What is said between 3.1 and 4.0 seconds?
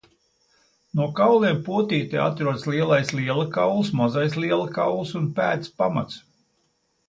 liela kauls,